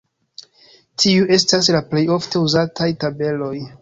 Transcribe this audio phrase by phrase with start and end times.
[1.03, 3.57] Tiuj estas la plej ofte uzataj tabeloj.